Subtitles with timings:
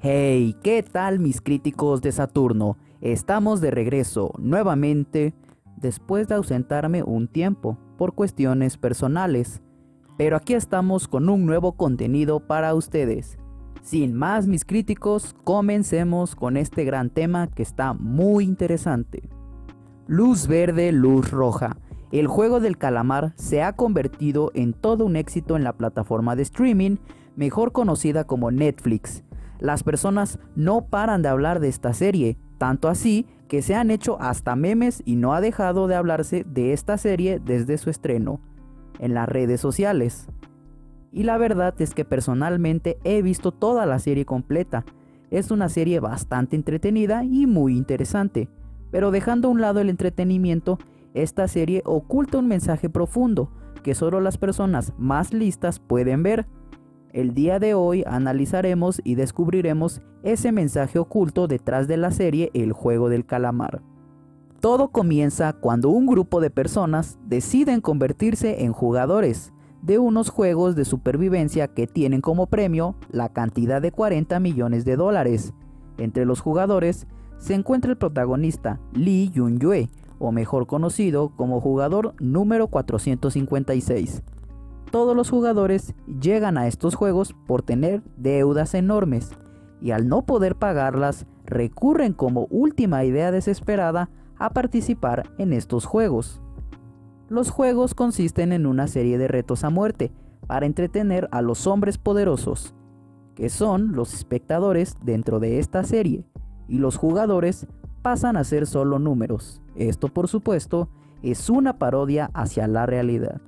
[0.00, 2.76] Hey, ¿qué tal mis críticos de Saturno?
[3.00, 5.34] Estamos de regreso nuevamente
[5.76, 9.60] después de ausentarme un tiempo por cuestiones personales.
[10.16, 13.38] Pero aquí estamos con un nuevo contenido para ustedes.
[13.82, 19.28] Sin más mis críticos, comencemos con este gran tema que está muy interesante.
[20.06, 21.76] Luz verde, luz roja.
[22.12, 26.42] El juego del calamar se ha convertido en todo un éxito en la plataforma de
[26.42, 26.98] streaming
[27.34, 29.24] mejor conocida como Netflix
[29.60, 34.20] las personas no paran de hablar de esta serie, tanto así que se han hecho
[34.20, 38.40] hasta memes y no ha dejado de hablarse de esta serie desde su estreno
[38.98, 40.28] en las redes sociales.
[41.10, 44.84] Y la verdad es que personalmente he visto toda la serie completa.
[45.30, 48.48] Es una serie bastante entretenida y muy interesante.
[48.90, 50.78] Pero dejando a un lado el entretenimiento,
[51.14, 53.50] esta serie oculta un mensaje profundo
[53.82, 56.46] que solo las personas más listas pueden ver.
[57.12, 62.72] El día de hoy analizaremos y descubriremos ese mensaje oculto detrás de la serie El
[62.72, 63.80] juego del calamar.
[64.60, 70.84] Todo comienza cuando un grupo de personas deciden convertirse en jugadores de unos juegos de
[70.84, 75.54] supervivencia que tienen como premio la cantidad de 40 millones de dólares.
[75.96, 77.06] Entre los jugadores
[77.38, 84.22] se encuentra el protagonista Lee Yun-yue, o mejor conocido como jugador número 456
[84.90, 89.30] todos los jugadores llegan a estos juegos por tener deudas enormes
[89.80, 96.42] y al no poder pagarlas recurren como última idea desesperada a participar en estos juegos.
[97.28, 100.12] Los juegos consisten en una serie de retos a muerte
[100.46, 102.74] para entretener a los hombres poderosos,
[103.34, 106.24] que son los espectadores dentro de esta serie,
[106.66, 107.66] y los jugadores
[108.02, 109.62] pasan a ser solo números.
[109.76, 110.88] Esto por supuesto
[111.22, 113.40] es una parodia hacia la realidad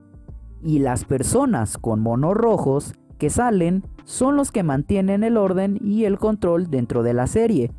[0.63, 6.05] y las personas con monos rojos que salen son los que mantienen el orden y
[6.05, 7.73] el control dentro de la serie.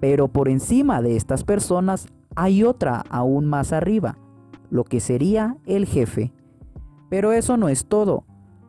[0.00, 4.18] Pero por encima de estas personas hay otra aún más arriba,
[4.70, 6.32] lo que sería el jefe.
[7.08, 8.24] Pero eso no es todo,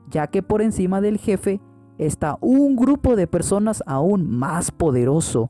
[0.09, 1.61] ya que por encima del jefe
[1.97, 5.49] está un grupo de personas aún más poderoso,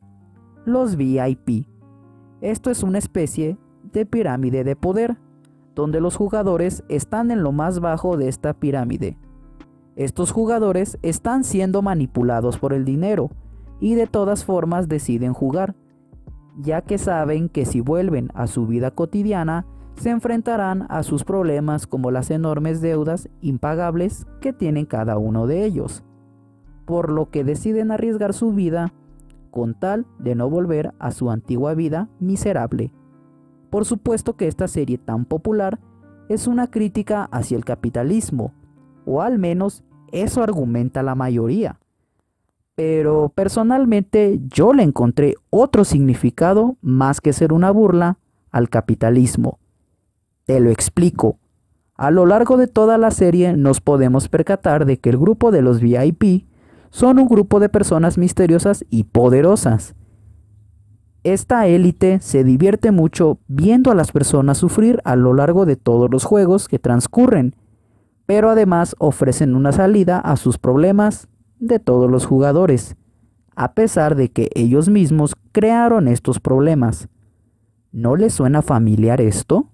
[0.66, 1.68] los VIP.
[2.42, 5.18] Esto es una especie de pirámide de poder
[5.78, 9.16] donde los jugadores están en lo más bajo de esta pirámide.
[9.96, 13.30] Estos jugadores están siendo manipulados por el dinero
[13.80, 15.76] y de todas formas deciden jugar,
[16.60, 19.68] ya que saben que si vuelven a su vida cotidiana,
[19.98, 25.64] se enfrentarán a sus problemas como las enormes deudas impagables que tienen cada uno de
[25.64, 26.04] ellos,
[26.86, 28.94] por lo que deciden arriesgar su vida
[29.52, 32.92] con tal de no volver a su antigua vida miserable.
[33.70, 35.80] Por supuesto que esta serie tan popular
[36.30, 38.54] es una crítica hacia el capitalismo,
[39.06, 41.80] o al menos eso argumenta la mayoría.
[42.76, 48.20] Pero personalmente yo le encontré otro significado más que ser una burla
[48.52, 49.60] al capitalismo.
[50.46, 51.40] Te lo explico.
[51.96, 55.64] A lo largo de toda la serie nos podemos percatar de que el grupo de
[55.64, 56.46] los VIP
[56.90, 59.96] son un grupo de personas misteriosas y poderosas,
[61.34, 66.10] esta élite se divierte mucho viendo a las personas sufrir a lo largo de todos
[66.10, 67.56] los juegos que transcurren,
[68.26, 71.28] pero además ofrecen una salida a sus problemas
[71.60, 72.96] de todos los jugadores,
[73.56, 77.10] a pesar de que ellos mismos crearon estos problemas.
[77.92, 79.70] ¿No les suena familiar esto?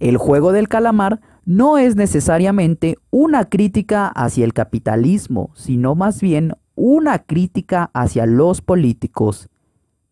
[0.00, 6.54] El juego del calamar no es necesariamente una crítica hacia el capitalismo, sino más bien
[6.74, 9.48] una crítica hacia los políticos.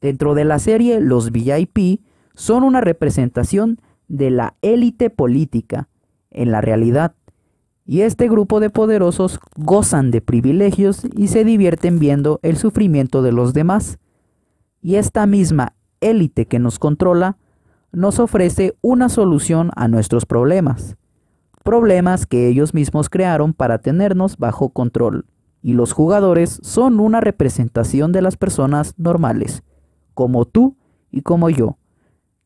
[0.00, 2.00] Dentro de la serie, los VIP
[2.34, 5.88] son una representación de la élite política
[6.30, 7.14] en la realidad.
[7.84, 13.32] Y este grupo de poderosos gozan de privilegios y se divierten viendo el sufrimiento de
[13.32, 13.98] los demás.
[14.80, 17.36] Y esta misma élite que nos controla
[17.92, 20.96] nos ofrece una solución a nuestros problemas.
[21.62, 25.26] Problemas que ellos mismos crearon para tenernos bajo control.
[25.62, 29.62] Y los jugadores son una representación de las personas normales
[30.20, 30.76] como tú
[31.10, 31.78] y como yo,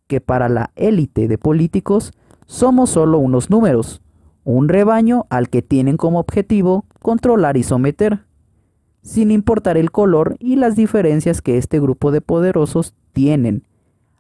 [0.07, 2.13] que para la élite de políticos
[2.47, 4.01] somos solo unos números,
[4.45, 8.27] un rebaño al que tienen como objetivo controlar y someter,
[9.03, 13.65] sin importar el color y las diferencias que este grupo de poderosos tienen.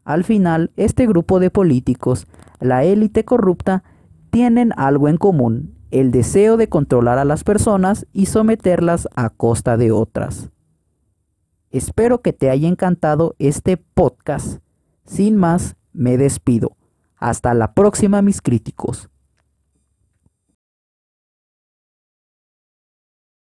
[0.02, 2.26] Al final, este grupo de políticos,
[2.58, 3.84] la élite corrupta,
[4.30, 9.76] tienen algo en común, el deseo de controlar a las personas y someterlas a costa
[9.76, 10.50] de otras.
[11.74, 14.60] Espero que te haya encantado este podcast.
[15.04, 16.76] Sin más, me despido.
[17.16, 19.10] Hasta la próxima, mis críticos.